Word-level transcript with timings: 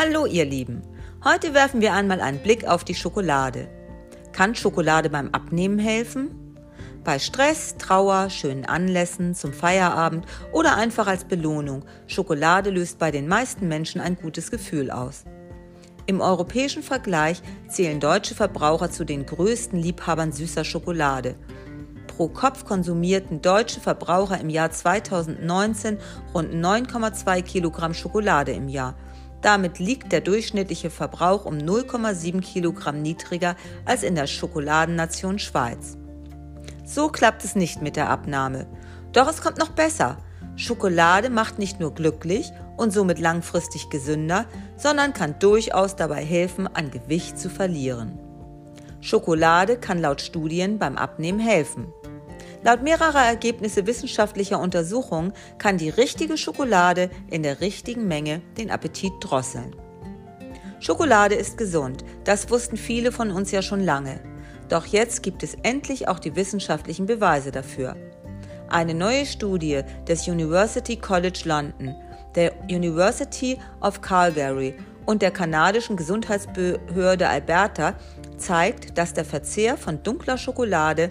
Hallo 0.00 0.26
ihr 0.26 0.44
Lieben, 0.44 0.82
heute 1.24 1.54
werfen 1.54 1.80
wir 1.80 1.92
einmal 1.92 2.20
einen 2.20 2.38
Blick 2.38 2.64
auf 2.68 2.84
die 2.84 2.94
Schokolade. 2.94 3.68
Kann 4.30 4.54
Schokolade 4.54 5.10
beim 5.10 5.30
Abnehmen 5.30 5.80
helfen? 5.80 6.56
Bei 7.02 7.18
Stress, 7.18 7.74
Trauer, 7.78 8.30
schönen 8.30 8.64
Anlässen, 8.64 9.34
zum 9.34 9.52
Feierabend 9.52 10.24
oder 10.52 10.76
einfach 10.76 11.08
als 11.08 11.24
Belohnung. 11.24 11.84
Schokolade 12.06 12.70
löst 12.70 13.00
bei 13.00 13.10
den 13.10 13.26
meisten 13.26 13.66
Menschen 13.66 14.00
ein 14.00 14.14
gutes 14.14 14.52
Gefühl 14.52 14.92
aus. 14.92 15.24
Im 16.06 16.20
europäischen 16.20 16.84
Vergleich 16.84 17.42
zählen 17.68 17.98
deutsche 17.98 18.36
Verbraucher 18.36 18.92
zu 18.92 19.04
den 19.04 19.26
größten 19.26 19.80
Liebhabern 19.80 20.30
süßer 20.30 20.62
Schokolade. 20.62 21.34
Pro 22.06 22.28
Kopf 22.28 22.64
konsumierten 22.64 23.42
deutsche 23.42 23.80
Verbraucher 23.80 24.40
im 24.40 24.48
Jahr 24.48 24.70
2019 24.70 25.98
rund 26.34 26.54
9,2 26.54 27.42
Kilogramm 27.42 27.94
Schokolade 27.94 28.52
im 28.52 28.68
Jahr. 28.68 28.94
Damit 29.40 29.78
liegt 29.78 30.10
der 30.12 30.20
durchschnittliche 30.20 30.90
Verbrauch 30.90 31.44
um 31.44 31.58
0,7 31.58 32.40
Kilogramm 32.40 33.02
niedriger 33.02 33.54
als 33.84 34.02
in 34.02 34.14
der 34.14 34.26
Schokoladennation 34.26 35.38
Schweiz. 35.38 35.96
So 36.84 37.08
klappt 37.08 37.44
es 37.44 37.54
nicht 37.54 37.82
mit 37.82 37.96
der 37.96 38.08
Abnahme. 38.08 38.66
Doch 39.12 39.28
es 39.28 39.40
kommt 39.40 39.58
noch 39.58 39.70
besser. 39.70 40.18
Schokolade 40.56 41.30
macht 41.30 41.58
nicht 41.58 41.78
nur 41.78 41.94
glücklich 41.94 42.50
und 42.76 42.92
somit 42.92 43.20
langfristig 43.20 43.90
gesünder, 43.90 44.46
sondern 44.76 45.12
kann 45.12 45.38
durchaus 45.38 45.94
dabei 45.94 46.24
helfen, 46.24 46.66
an 46.66 46.90
Gewicht 46.90 47.38
zu 47.38 47.48
verlieren. 47.48 48.18
Schokolade 49.00 49.76
kann 49.76 50.00
laut 50.00 50.20
Studien 50.20 50.78
beim 50.78 50.96
Abnehmen 50.96 51.38
helfen. 51.38 51.86
Laut 52.62 52.82
mehrerer 52.82 53.24
Ergebnisse 53.24 53.86
wissenschaftlicher 53.86 54.58
Untersuchungen 54.58 55.32
kann 55.58 55.78
die 55.78 55.90
richtige 55.90 56.36
Schokolade 56.36 57.10
in 57.30 57.42
der 57.42 57.60
richtigen 57.60 58.08
Menge 58.08 58.42
den 58.56 58.70
Appetit 58.70 59.12
drosseln. 59.20 59.76
Schokolade 60.80 61.34
ist 61.34 61.56
gesund, 61.56 62.04
das 62.24 62.50
wussten 62.50 62.76
viele 62.76 63.12
von 63.12 63.30
uns 63.30 63.50
ja 63.50 63.62
schon 63.62 63.80
lange. 63.80 64.20
Doch 64.68 64.86
jetzt 64.86 65.22
gibt 65.22 65.42
es 65.42 65.56
endlich 65.62 66.08
auch 66.08 66.18
die 66.18 66.36
wissenschaftlichen 66.36 67.06
Beweise 67.06 67.50
dafür. 67.50 67.96
Eine 68.68 68.94
neue 68.94 69.24
Studie 69.24 69.82
des 70.06 70.28
University 70.28 70.96
College 70.96 71.42
London, 71.44 71.94
der 72.34 72.52
University 72.64 73.58
of 73.80 74.00
Calgary 74.02 74.74
und 75.06 75.22
der 75.22 75.30
kanadischen 75.30 75.96
Gesundheitsbehörde 75.96 77.28
Alberta 77.28 77.94
zeigt, 78.36 78.98
dass 78.98 79.14
der 79.14 79.24
Verzehr 79.24 79.76
von 79.76 80.02
dunkler 80.02 80.36
Schokolade 80.36 81.10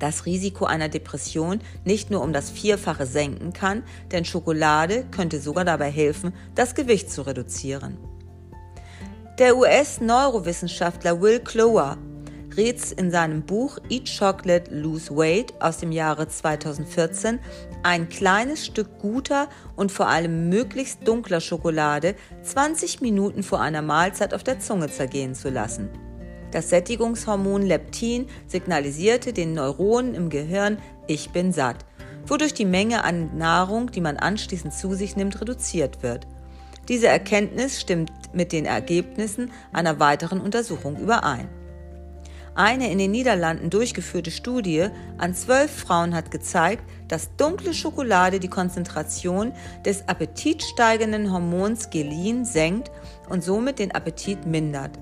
das 0.00 0.26
Risiko 0.26 0.64
einer 0.64 0.88
Depression 0.88 1.60
nicht 1.84 2.10
nur 2.10 2.22
um 2.22 2.32
das 2.32 2.50
Vierfache 2.50 3.06
senken 3.06 3.52
kann, 3.52 3.84
denn 4.10 4.24
Schokolade 4.24 5.04
könnte 5.10 5.40
sogar 5.40 5.64
dabei 5.64 5.90
helfen, 5.90 6.34
das 6.54 6.74
Gewicht 6.74 7.10
zu 7.10 7.22
reduzieren. 7.22 7.96
Der 9.38 9.56
US-Neurowissenschaftler 9.56 11.20
Will 11.22 11.40
Clower 11.40 11.96
rät 12.56 12.92
in 12.92 13.10
seinem 13.10 13.42
Buch 13.42 13.78
Eat 13.88 14.10
Chocolate, 14.18 14.74
Lose 14.74 15.14
Weight 15.16 15.54
aus 15.60 15.78
dem 15.78 15.92
Jahre 15.92 16.28
2014 16.28 17.38
ein 17.82 18.08
kleines 18.08 18.66
Stück 18.66 18.98
guter 18.98 19.48
und 19.76 19.92
vor 19.92 20.08
allem 20.08 20.48
möglichst 20.48 21.06
dunkler 21.06 21.40
Schokolade 21.40 22.16
20 22.42 23.00
Minuten 23.00 23.42
vor 23.42 23.60
einer 23.60 23.82
Mahlzeit 23.82 24.34
auf 24.34 24.42
der 24.42 24.58
Zunge 24.58 24.90
zergehen 24.90 25.34
zu 25.34 25.48
lassen. 25.48 25.88
Das 26.50 26.70
Sättigungshormon 26.70 27.62
Leptin 27.62 28.26
signalisierte 28.46 29.32
den 29.32 29.54
Neuronen 29.54 30.14
im 30.14 30.30
Gehirn, 30.30 30.78
ich 31.06 31.30
bin 31.30 31.52
satt, 31.52 31.84
wodurch 32.26 32.54
die 32.54 32.64
Menge 32.64 33.04
an 33.04 33.36
Nahrung, 33.36 33.90
die 33.90 34.00
man 34.00 34.16
anschließend 34.16 34.74
zu 34.74 34.94
sich 34.94 35.16
nimmt, 35.16 35.40
reduziert 35.40 36.02
wird. 36.02 36.26
Diese 36.88 37.06
Erkenntnis 37.06 37.80
stimmt 37.80 38.10
mit 38.32 38.52
den 38.52 38.64
Ergebnissen 38.64 39.52
einer 39.72 40.00
weiteren 40.00 40.40
Untersuchung 40.40 40.96
überein. 40.96 41.48
Eine 42.56 42.90
in 42.90 42.98
den 42.98 43.12
Niederlanden 43.12 43.70
durchgeführte 43.70 44.32
Studie 44.32 44.88
an 45.18 45.34
zwölf 45.34 45.70
Frauen 45.70 46.14
hat 46.14 46.32
gezeigt, 46.32 46.82
dass 47.06 47.36
dunkle 47.36 47.72
Schokolade 47.72 48.40
die 48.40 48.48
Konzentration 48.48 49.52
des 49.84 50.08
appetitsteigenden 50.08 51.32
Hormons 51.32 51.90
Gelin 51.90 52.44
senkt 52.44 52.90
und 53.28 53.44
somit 53.44 53.78
den 53.78 53.92
Appetit 53.92 54.46
mindert. 54.46 54.98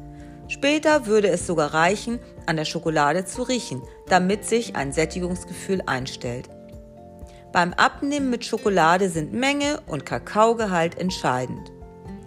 Später 0.49 1.07
würde 1.07 1.29
es 1.29 1.47
sogar 1.47 1.75
reichen, 1.75 2.19
an 2.47 2.57
der 2.57 2.65
Schokolade 2.65 3.27
zu 3.27 3.43
riechen, 3.43 3.83
damit 4.09 4.45
sich 4.45 4.77
ein 4.77 4.93
Sättigungsgefühl 4.93 5.83
einstellt. 5.87 6.49
Beim 7.53 7.73
Abnehmen 7.75 8.31
mit 8.31 8.45
Schokolade 8.45 9.09
sind 9.11 9.33
Menge 9.33 9.81
und 9.87 10.07
Kakaogehalt 10.07 10.99
entscheidend. 10.99 11.71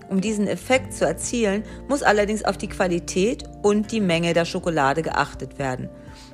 Um 0.10 0.20
diesen 0.20 0.48
Effekt 0.48 0.94
zu 0.94 1.06
erzielen, 1.06 1.64
muss 1.88 2.04
allerdings 2.04 2.44
auf 2.44 2.58
die 2.58 2.68
Qualität 2.68 3.44
und 3.62 3.92
die 3.92 4.02
Menge 4.02 4.34
der 4.34 4.46
Schokolade 4.46 5.04
geachtet 5.04 5.58
werden. 5.58 5.90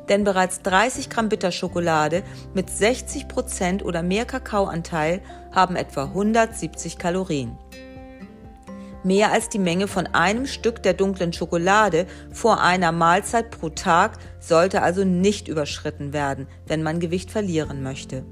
Denn 0.10 0.24
bereits 0.24 0.62
30 0.64 1.10
Gramm 1.10 1.30
Bitterschokolade 1.30 2.24
mit 2.54 2.70
60 2.70 3.28
Prozent 3.28 3.86
oder 3.86 4.02
mehr 4.02 4.26
Kakaoanteil 4.26 5.22
haben 5.52 5.76
etwa 5.76 6.06
170 6.06 6.98
Kalorien. 6.98 7.58
Mehr 9.04 9.32
als 9.32 9.50
die 9.50 9.60
Menge 9.60 9.88
von 9.88 10.08
einem 10.08 10.46
Stück 10.48 10.82
der 10.84 10.94
dunklen 10.94 11.32
Schokolade 11.32 12.08
vor 12.34 12.62
einer 12.62 12.92
Mahlzeit 12.92 13.52
pro 13.52 13.70
Tag 13.70 14.18
sollte 14.40 14.82
also 14.82 15.04
nicht 15.04 15.48
überschritten 15.48 16.14
werden, 16.14 16.48
wenn 16.66 16.84
man 16.84 17.00
Gewicht 17.00 17.32
verlieren 17.32 17.84
möchte. 17.84 18.26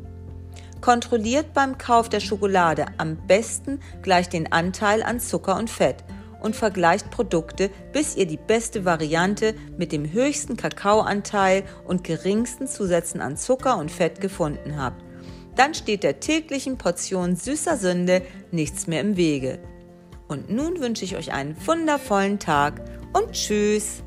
Kontrolliert 0.82 1.54
beim 1.54 1.78
Kauf 1.78 2.10
der 2.10 2.20
Schokolade 2.20 2.86
am 2.98 3.18
besten 3.28 3.80
gleich 4.02 4.30
den 4.30 4.52
Anteil 4.52 5.02
an 5.02 5.20
Zucker 5.20 5.58
und 5.58 5.70
Fett 5.70 6.04
und 6.42 6.56
vergleicht 6.56 7.10
Produkte, 7.10 7.72
bis 7.92 8.16
ihr 8.16 8.28
die 8.28 8.38
beste 8.38 8.86
Variante 8.86 9.56
mit 9.78 9.92
dem 9.92 10.12
höchsten 10.12 10.58
Kakaoanteil 10.58 11.64
und 11.86 12.04
geringsten 12.04 12.68
Zusätzen 12.68 13.20
an 13.20 13.36
Zucker 13.36 13.78
und 13.78 13.90
Fett 13.92 14.22
gefunden 14.22 14.78
habt. 14.78 15.04
Dann 15.56 15.74
steht 15.74 16.04
der 16.04 16.20
täglichen 16.20 16.78
Portion 16.78 17.36
süßer 17.36 17.78
Sünde 17.78 18.22
nichts 18.52 18.88
mehr 18.88 19.02
im 19.02 19.18
Wege. 19.18 19.60
Und 20.28 20.50
nun 20.50 20.80
wünsche 20.80 21.06
ich 21.06 21.16
euch 21.16 21.32
einen 21.32 21.56
wundervollen 21.66 22.40
Tag 22.40 22.82
und 23.14 23.32
tschüss. 23.32 24.04